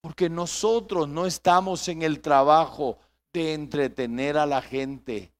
[0.00, 2.98] Porque nosotros no estamos en el trabajo
[3.32, 5.30] de entretener a la gente.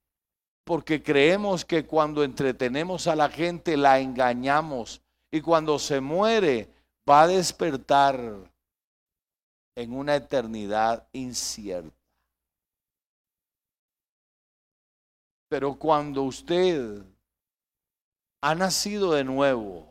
[0.62, 5.02] Porque creemos que cuando entretenemos a la gente la engañamos.
[5.32, 6.68] Y cuando se muere
[7.10, 8.48] va a despertar
[9.74, 11.90] en una eternidad incierta.
[15.48, 17.11] Pero cuando usted
[18.42, 19.86] ha nacido de nuevo,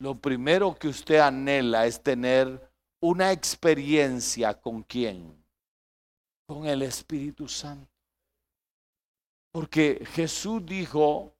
[0.00, 2.68] lo primero que usted anhela es tener
[3.00, 5.40] una experiencia con quién?
[6.46, 7.88] Con el Espíritu Santo.
[9.52, 11.32] Porque Jesús dijo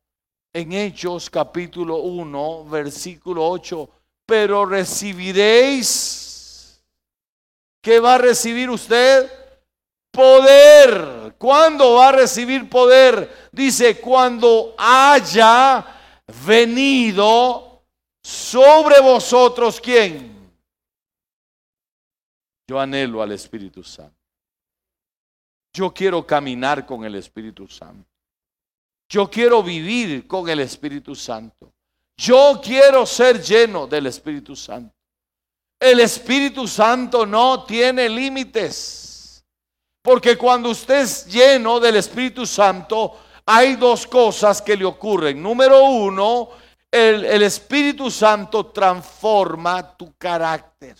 [0.52, 3.90] en Hechos capítulo 1, versículo 8,
[4.24, 6.80] pero recibiréis,
[7.82, 9.28] ¿qué va a recibir usted?
[10.14, 11.34] Poder.
[11.36, 13.48] ¿Cuándo va a recibir poder?
[13.50, 15.84] Dice, cuando haya
[16.46, 17.82] venido
[18.22, 20.32] sobre vosotros, ¿quién?
[22.66, 24.14] Yo anhelo al Espíritu Santo.
[25.72, 28.08] Yo quiero caminar con el Espíritu Santo.
[29.08, 31.72] Yo quiero vivir con el Espíritu Santo.
[32.16, 34.94] Yo quiero ser lleno del Espíritu Santo.
[35.80, 39.03] El Espíritu Santo no tiene límites.
[40.04, 45.42] Porque cuando usted es lleno del Espíritu Santo, hay dos cosas que le ocurren.
[45.42, 46.50] Número uno,
[46.90, 50.94] el, Espíritu Santo transforma tu carácter.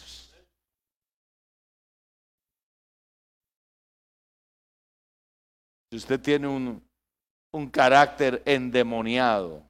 [5.91, 9.63] Si usted tiene un carácter endemoniado,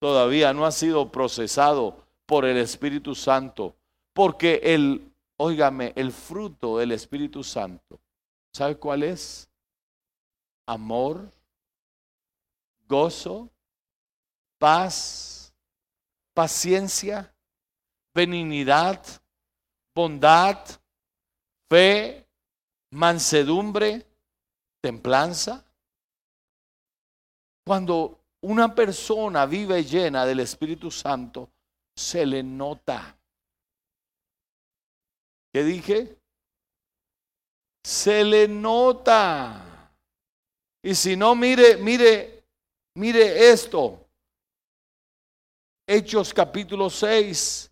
[0.00, 3.76] todavía no ha sido procesado por el Espíritu Santo,
[4.14, 5.07] porque el,
[5.38, 8.00] óigame, el fruto del Espíritu Santo,
[8.52, 9.48] ¿sabe cuál es?
[10.66, 11.30] Amor,
[12.86, 13.50] gozo,
[14.58, 15.52] paz,
[16.34, 17.34] paciencia,
[18.14, 19.04] benignidad,
[19.94, 20.58] bondad,
[21.68, 22.26] fe,
[22.90, 24.06] mansedumbre,
[24.80, 25.64] templanza.
[27.64, 31.50] Cuando una persona vive llena del Espíritu Santo,
[31.94, 33.17] se le nota.
[35.52, 36.18] ¿Qué dije?
[37.84, 39.92] Se le nota.
[40.82, 42.44] Y si no, mire, mire,
[42.94, 44.06] mire esto.
[45.86, 47.70] Hechos capítulo 6,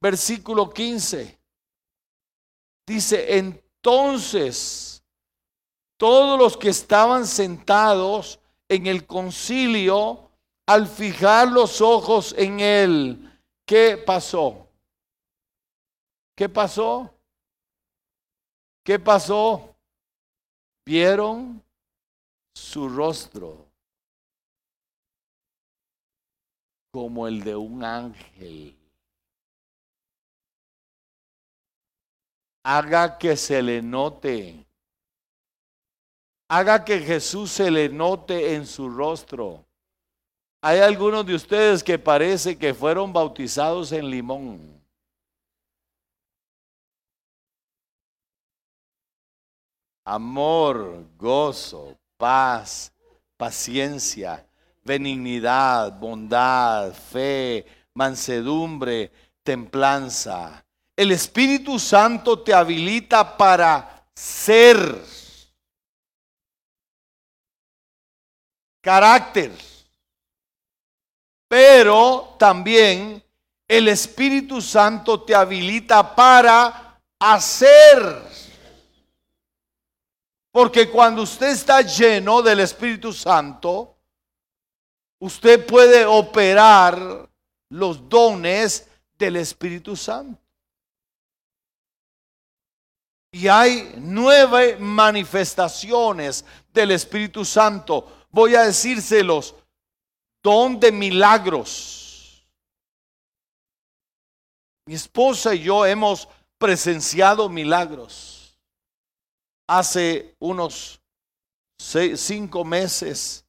[0.00, 1.38] versículo 15.
[2.86, 5.04] Dice, en Entonces,
[5.98, 10.30] todos los que estaban sentados en el concilio,
[10.66, 14.63] al fijar los ojos en él, ¿qué pasó?
[16.36, 17.14] ¿Qué pasó?
[18.84, 19.74] ¿Qué pasó?
[20.84, 21.62] Vieron
[22.54, 23.66] su rostro
[26.92, 28.76] como el de un ángel.
[32.64, 34.64] Haga que se le note.
[36.48, 39.64] Haga que Jesús se le note en su rostro.
[40.62, 44.83] Hay algunos de ustedes que parece que fueron bautizados en limón.
[50.04, 52.92] Amor, gozo, paz,
[53.36, 54.46] paciencia,
[54.82, 59.10] benignidad, bondad, fe, mansedumbre,
[59.42, 60.64] templanza.
[60.96, 65.02] El Espíritu Santo te habilita para ser
[68.80, 69.50] carácter.
[71.48, 73.22] Pero también
[73.66, 78.22] el Espíritu Santo te habilita para hacer.
[80.54, 83.96] Porque cuando usted está lleno del Espíritu Santo,
[85.18, 87.28] usted puede operar
[87.70, 88.88] los dones
[89.18, 90.40] del Espíritu Santo.
[93.32, 98.26] Y hay nueve manifestaciones del Espíritu Santo.
[98.30, 99.56] Voy a decírselos.
[100.40, 102.46] Don de milagros.
[104.86, 106.28] Mi esposa y yo hemos
[106.58, 108.43] presenciado milagros.
[109.66, 111.00] Hace unos
[111.78, 113.44] cinco meses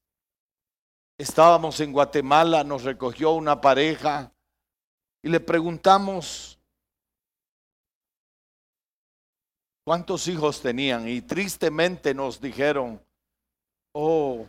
[1.17, 4.33] Estábamos en Guatemala, nos recogió una pareja
[5.23, 6.59] y le preguntamos
[9.85, 13.01] cuántos hijos tenían y tristemente nos dijeron,
[13.93, 14.45] oh,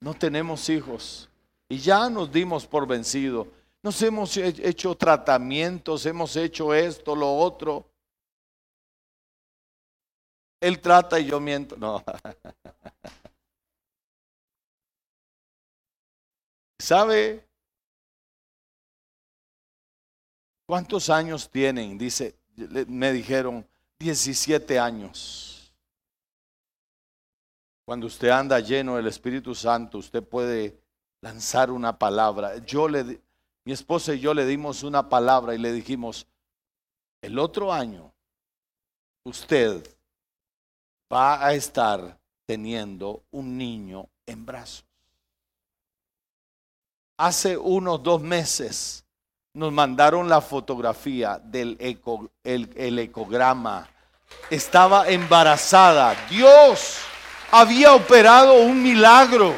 [0.00, 1.30] no tenemos hijos.
[1.68, 3.46] Y ya nos dimos por vencido.
[3.80, 7.88] Nos hemos hecho tratamientos, hemos hecho esto, lo otro.
[10.66, 11.76] Él trata y yo miento.
[11.76, 12.02] No.
[16.80, 17.46] ¿Sabe
[20.66, 21.96] cuántos años tienen?
[21.96, 22.36] Dice,
[22.88, 23.64] me dijeron
[24.00, 25.72] 17 años.
[27.84, 30.82] Cuando usted anda lleno del Espíritu Santo, usted puede
[31.20, 32.58] lanzar una palabra.
[32.58, 33.22] Yo le,
[33.64, 36.26] mi esposa y yo le dimos una palabra y le dijimos,
[37.22, 38.12] el otro año
[39.22, 39.95] usted
[41.12, 44.86] va a estar teniendo un niño en brazos
[47.16, 49.04] hace unos dos meses
[49.54, 51.78] nos mandaron la fotografía del
[52.44, 53.88] el, ecograma.
[54.50, 56.14] Estaba embarazada.
[56.28, 56.98] Dios
[57.50, 59.54] había operado un milagro.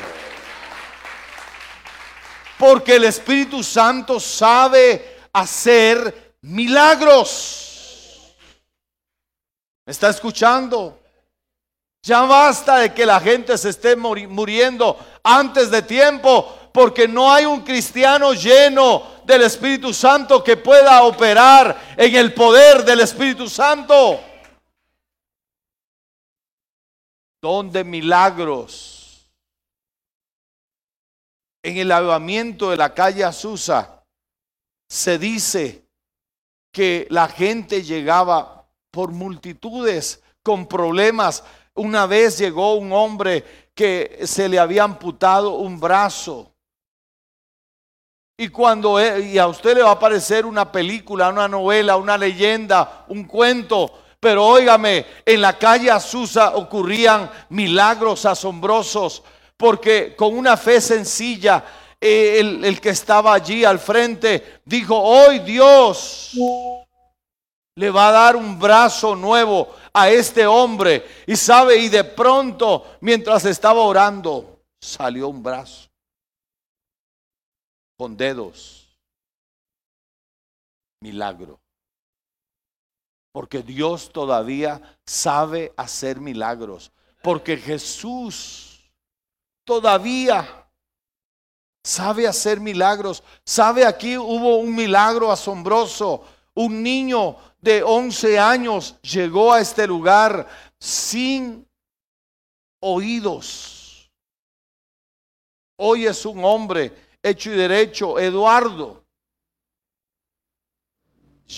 [2.59, 8.35] Porque el Espíritu Santo sabe hacer milagros.
[9.85, 11.01] ¿Me está escuchando?
[12.09, 17.45] Ya basta de que la gente se esté muriendo antes de tiempo porque no hay
[17.45, 24.19] un cristiano lleno del Espíritu Santo que pueda operar en el poder del Espíritu Santo.
[27.43, 29.29] Donde milagros.
[31.63, 34.03] En el avivamiento de la calle Azusa
[34.89, 35.85] se dice
[36.73, 41.45] que la gente llegaba por multitudes con problemas.
[41.79, 46.53] Una vez llegó un hombre que se le había amputado un brazo.
[48.37, 52.19] Y cuando e, y a usted le va a parecer una película, una novela, una
[52.19, 59.23] leyenda, un cuento, pero óigame, en la calle Azusa ocurrían milagros asombrosos,
[59.57, 61.65] porque con una fe sencilla,
[62.01, 66.33] eh, el, el que estaba allí al frente dijo, hoy Dios
[67.79, 71.07] le va a dar un brazo nuevo a este hombre.
[71.29, 75.89] Y sabe, y de pronto, mientras estaba orando, salió un brazo
[77.97, 78.89] con dedos.
[81.01, 81.61] Milagro.
[83.31, 86.91] Porque Dios todavía sabe hacer milagros.
[87.23, 88.91] Porque Jesús
[89.65, 90.67] todavía
[91.85, 93.23] sabe hacer milagros.
[93.45, 96.25] ¿Sabe aquí hubo un milagro asombroso?
[96.59, 101.65] Un niño de 11 años llegó a este lugar sin
[102.81, 104.11] oídos.
[105.77, 106.93] Hoy es un hombre
[107.23, 109.05] hecho y derecho, Eduardo,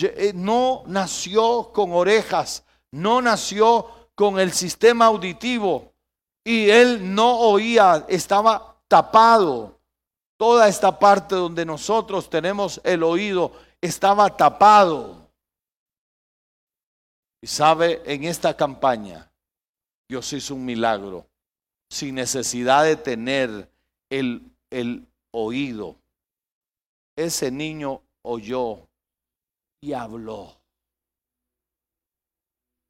[0.03, 5.95] eh, no nació con orejas, no nació con el sistema auditivo
[6.45, 9.81] y él no oía, estaba tapado.
[10.37, 15.29] Toda esta parte donde nosotros tenemos el oído estaba tapado.
[17.43, 19.31] Y sabe, en esta campaña
[20.09, 21.27] Dios hizo un milagro
[21.89, 23.71] sin necesidad de tener
[24.11, 25.97] el, el oído.
[27.17, 28.87] Ese niño oyó
[29.81, 30.57] y habló.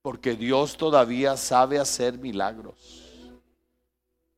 [0.03, 3.11] Porque Dios todavía sabe hacer milagros.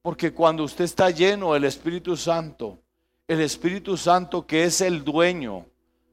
[0.02, 2.78] Porque cuando usted está lleno del Espíritu Santo,
[3.28, 5.66] el Espíritu Santo que es el dueño,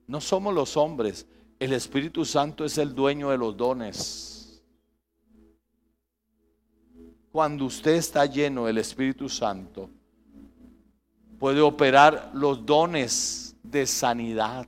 [0.10, 1.28] no somos los hombres,
[1.60, 4.64] el Espíritu Santo es el dueño de los dones.
[7.32, 9.88] Cuando usted está lleno del Espíritu Santo,
[11.38, 14.68] puede operar los dones de sanidad,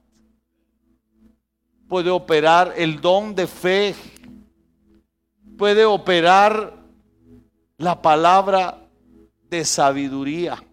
[1.88, 3.96] puede operar el don de fe,
[5.58, 6.86] puede operar
[7.80, 8.88] la palabra
[9.50, 10.64] de sabiduría,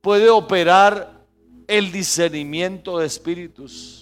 [0.00, 1.20] puede operar
[1.68, 3.99] el discernimiento de espíritus,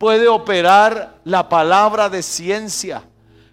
[0.00, 3.02] puede operar la palabra de ciencia,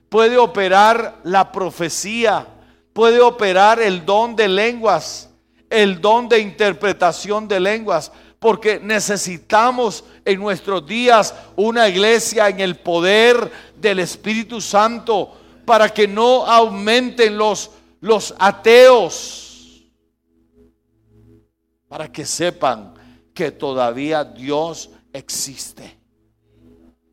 [0.08, 2.48] puede operar la profecía,
[2.94, 5.30] puede operar el don de lenguas,
[5.70, 12.78] el don de interpretación de lenguas, porque necesitamos en nuestros días una iglesia en el
[12.78, 19.48] poder del Espíritu Santo para que no aumenten los, los ateos
[21.90, 22.94] para que sepan
[23.34, 25.97] que todavía Dios existe,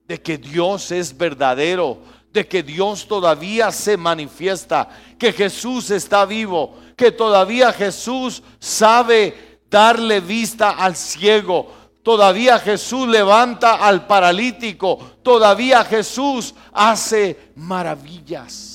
[0.06, 1.98] de que Dios es verdadero,
[2.32, 4.88] de que Dios todavía se manifiesta,
[5.18, 11.70] que Jesús está vivo, que todavía Jesús sabe darle vista al ciego,
[12.02, 18.74] todavía Jesús levanta al paralítico, todavía Jesús hace maravillas.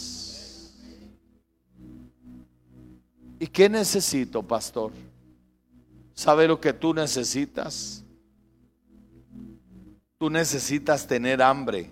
[3.40, 4.92] ¿Y qué necesito, pastor?
[6.14, 8.04] ¿Sabe lo que tú necesitas?
[10.20, 11.90] Tú necesitas tener hambre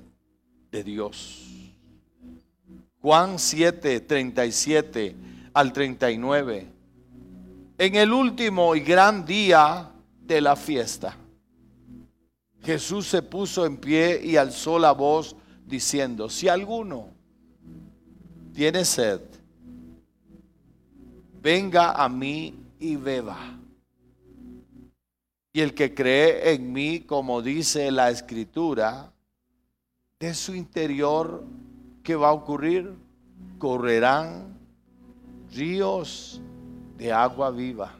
[0.69, 1.45] de Dios.
[3.01, 5.15] Juan 7, 37
[5.53, 6.67] al 39.
[7.77, 11.15] En el último y gran día de la fiesta,
[12.63, 15.33] Jesús se puso en pie y alzó la voz
[15.65, 17.11] diciendo, si alguno
[18.53, 19.21] tiene sed,
[21.41, 23.57] venga a mí y beba.
[25.57, 29.11] Y el que cree en mí, como dice la escritura,
[30.19, 31.43] de su interior,
[32.03, 32.93] ¿qué va a ocurrir?
[33.57, 34.55] Correrán
[35.51, 36.39] ríos
[36.95, 37.95] de agua viva.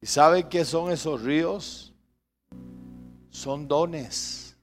[0.00, 1.92] ¿Y sabe qué son esos ríos?
[3.28, 4.56] Son dones.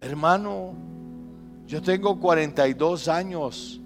[0.00, 0.74] Hermano,
[1.64, 3.80] yo tengo 42 años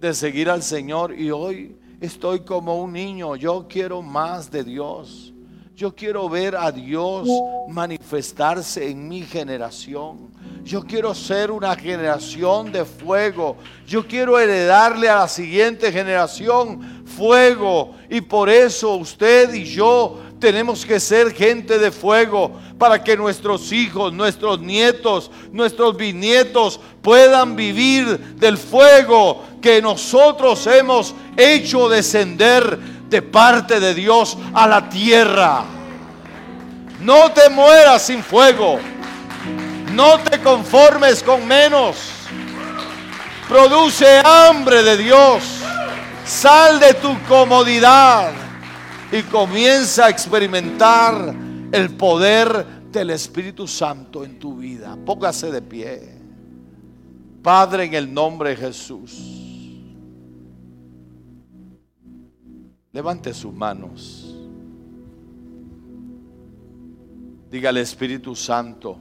[0.00, 5.32] de seguir al Señor y hoy estoy como un niño, yo quiero más de Dios.
[5.76, 7.28] Yo quiero ver a Dios
[7.68, 10.30] manifestarse en mi generación.
[10.62, 13.56] Yo quiero ser una generación de fuego.
[13.84, 17.96] Yo quiero heredarle a la siguiente generación fuego.
[18.08, 23.72] Y por eso usted y yo tenemos que ser gente de fuego para que nuestros
[23.72, 33.22] hijos, nuestros nietos, nuestros bisnietos puedan vivir del fuego que nosotros hemos hecho descender de
[33.22, 35.64] parte de Dios a la tierra.
[37.00, 38.78] No te mueras sin fuego.
[39.94, 41.96] No te conformes con menos.
[43.48, 45.42] Produce hambre de Dios.
[46.26, 48.32] Sal de tu comodidad
[49.10, 51.34] y comienza a experimentar
[51.72, 54.94] el poder del Espíritu Santo en tu vida.
[55.06, 56.18] Póngase de pie.
[57.42, 59.33] Padre, en el nombre de Jesús.
[62.94, 64.30] Levante sus manos.
[67.50, 68.96] Dígale Espíritu Santo,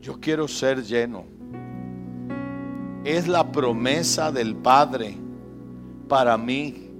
[0.00, 1.24] yo quiero ser lleno.
[3.04, 5.16] Es la promesa del Padre
[6.08, 6.90] para mí.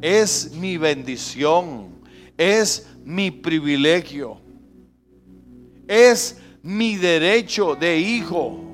[0.00, 1.88] Es mi bendición.
[2.38, 4.40] Es mi privilegio.
[5.86, 8.65] Es mi derecho de hijo.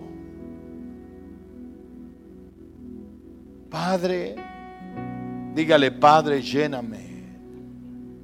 [3.72, 4.36] Padre,
[5.54, 6.98] dígale, Padre, lléname.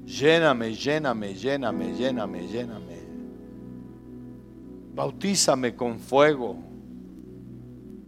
[0.04, 2.98] Lléname, lléname, lléname, lléname, lléname.
[4.94, 6.56] Bautízame con fuego.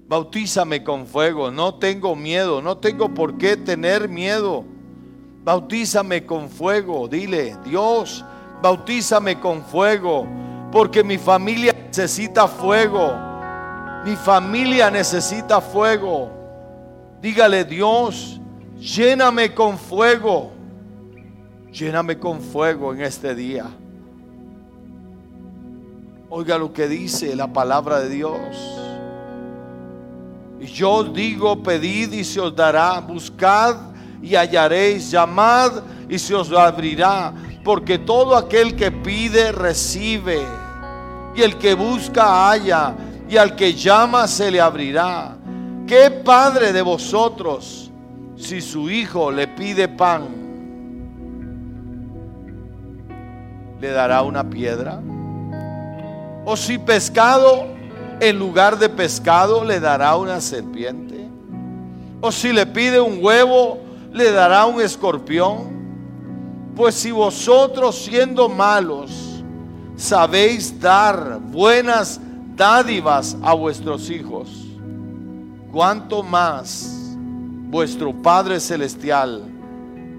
[0.07, 1.51] Bautízame con fuego.
[1.51, 4.65] No tengo miedo, no tengo por qué tener miedo.
[5.43, 7.09] Bautízame con fuego.
[7.09, 8.23] Dile, Dios,
[8.63, 10.27] bautízame con fuego.
[10.71, 13.13] porque mi familia necesita fuego.
[14.05, 16.40] Mi familia necesita fuego.
[17.21, 18.41] Dígale, Dios,
[18.79, 20.53] lléname con fuego.
[21.71, 23.67] Lléname con fuego en este día.
[26.29, 28.81] Oiga lo que dice la palabra de Dios.
[30.61, 33.77] Y yo digo, pedid y se os dará, buscad
[34.23, 37.33] y hallaréis, llamad y se os abrirá,
[37.65, 40.41] porque todo aquel que pide recibe,
[41.35, 42.95] y el que busca halla,
[43.29, 45.40] y al que llama se le abrirá.
[45.91, 47.91] ¿Qué padre de vosotros,
[48.37, 50.29] si su hijo le pide pan,
[53.81, 55.03] le dará una piedra?
[56.45, 57.67] ¿O si pescado,
[58.21, 61.27] en lugar de pescado, le dará una serpiente?
[62.21, 63.81] ¿O si le pide un huevo,
[64.13, 66.71] le dará un escorpión?
[66.77, 69.43] Pues si vosotros siendo malos
[69.97, 72.21] sabéis dar buenas
[72.55, 74.60] dádivas a vuestros hijos,
[75.71, 77.17] cuánto más
[77.71, 79.43] vuestro Padre Celestial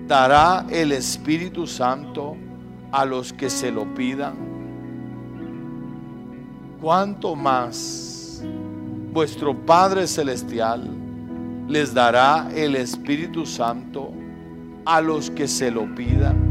[0.07, 2.37] dará el Espíritu Santo
[2.91, 4.33] a los que se lo pidan.
[6.81, 8.43] Cuánto más
[9.13, 10.89] vuestro Padre Celestial
[11.67, 14.11] les dará el Espíritu Santo
[14.85, 16.50] a los que se lo pidan.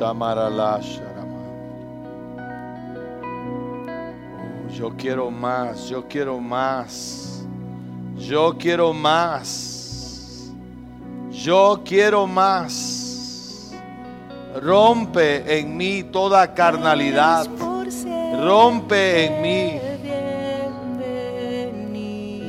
[0.00, 0.28] Oh,
[4.72, 7.46] yo quiero más, yo quiero más.
[8.16, 10.50] Yo quiero más.
[11.30, 13.72] Yo quiero más.
[14.60, 17.46] Rompe en mí toda carnalidad.
[18.42, 19.80] Rompe en mí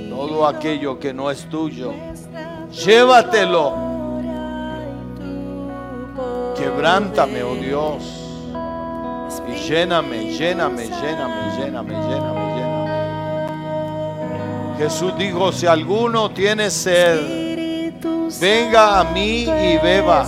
[0.10, 1.93] todo aquello que no es tuyo.
[2.72, 3.84] Llévatelo.
[6.66, 8.01] Quebrántame, oh Dios.
[9.47, 12.95] Y lléname, lléname, lléname, lléname, lléname, lléname.
[14.80, 17.93] Jesús dijo, si alguno tiene sed,
[18.41, 20.26] venga a mí y beba.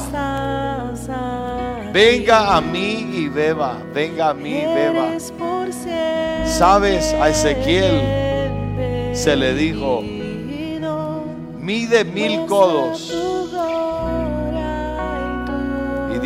[1.91, 3.79] Venga a mí y beba.
[3.91, 5.07] Venga a mí y beba.
[6.45, 10.03] Sabes, a Ezequiel se le dijo,
[11.57, 13.26] mide mil codos.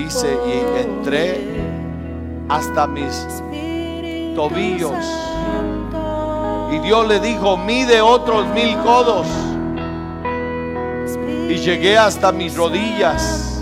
[0.04, 1.40] Dice, y entré
[2.50, 3.26] hasta mis
[4.36, 5.06] tobillos.
[6.72, 9.28] Y Dios le dijo, mide otros mil codos.
[11.50, 13.62] Y llegué hasta mis rodillas.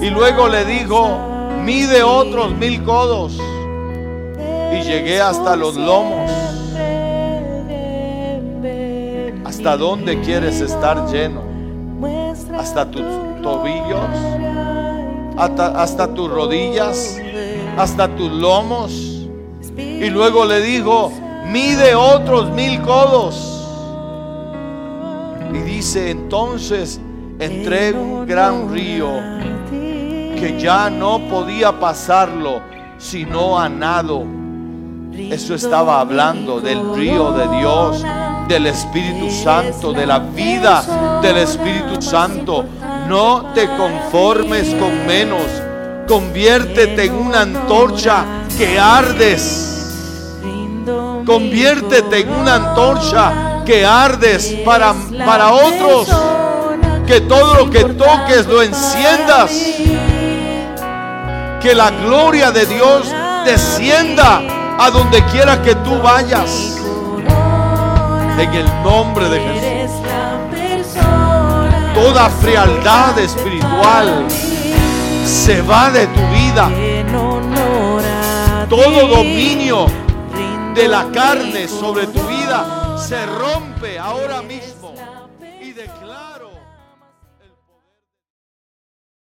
[0.00, 1.18] Y luego le dijo,
[1.62, 3.38] mide otros mil codos.
[4.72, 6.30] Y llegué hasta los lomos.
[9.44, 11.42] ¿Hasta dónde quieres estar lleno?
[12.56, 13.04] ¿Hasta tus
[13.42, 14.51] tobillos?
[15.36, 17.18] ¿Hasta, tus rodillas?
[17.76, 18.92] ¿Hasta tus lomos?
[19.76, 21.12] Y luego le dijo,
[21.46, 23.48] mide otros mil codos.
[25.52, 27.00] Y dice, entonces
[27.38, 29.08] entré en un gran río
[29.70, 32.60] que ya no podía pasarlo
[32.98, 34.24] sino a nado.
[35.12, 38.04] Eso estaba hablando del río de Dios,
[38.48, 42.64] del Espíritu Santo, de la vida del Espíritu Santo.
[43.12, 45.44] No te conformes con menos.
[46.08, 48.24] Conviértete en una antorcha
[48.56, 50.38] que ardes.
[51.26, 54.94] Conviértete en una antorcha que ardes para,
[55.26, 56.08] para otros.
[57.06, 59.50] Que todo lo que toques lo enciendas.
[61.60, 63.12] Que la gloria de Dios
[63.44, 64.40] descienda
[64.78, 66.78] a donde quiera que tú vayas.
[68.38, 69.71] En el nombre de Jesús.
[72.02, 74.26] Toda frialdad espiritual
[75.24, 76.68] se va de tu vida.
[78.68, 79.86] Todo dominio
[80.74, 84.71] de la carne sobre tu vida se rompe ahora mismo.